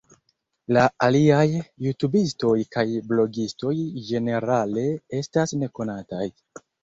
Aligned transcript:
La 0.75 0.85
aliaj 1.07 1.43
jutubistoj 1.87 2.55
kaj 2.77 2.85
blogistoj 3.11 3.75
ĝenerale 4.09 4.87
estas 5.21 5.55
nekonataj. 5.65 6.27